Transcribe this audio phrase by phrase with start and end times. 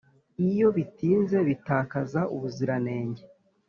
[0.47, 3.23] iyo bitinze bitakaza ubuziranenge.